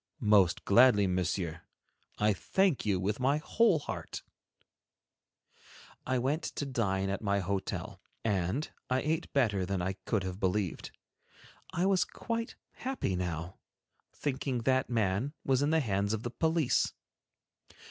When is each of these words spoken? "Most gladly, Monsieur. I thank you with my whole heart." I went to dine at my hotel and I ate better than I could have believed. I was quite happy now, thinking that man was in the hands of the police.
"Most 0.25 0.65
gladly, 0.65 1.05
Monsieur. 1.05 1.61
I 2.17 2.33
thank 2.33 2.87
you 2.87 2.99
with 2.99 3.19
my 3.19 3.37
whole 3.37 3.77
heart." 3.77 4.23
I 6.07 6.17
went 6.17 6.41
to 6.41 6.65
dine 6.65 7.07
at 7.11 7.21
my 7.21 7.37
hotel 7.37 8.01
and 8.25 8.67
I 8.89 9.01
ate 9.01 9.31
better 9.31 9.63
than 9.63 9.79
I 9.79 9.93
could 10.07 10.23
have 10.23 10.39
believed. 10.39 10.89
I 11.71 11.85
was 11.85 12.03
quite 12.03 12.55
happy 12.71 13.15
now, 13.15 13.59
thinking 14.11 14.63
that 14.63 14.89
man 14.89 15.33
was 15.45 15.61
in 15.61 15.69
the 15.69 15.81
hands 15.81 16.13
of 16.13 16.23
the 16.23 16.31
police. 16.31 16.93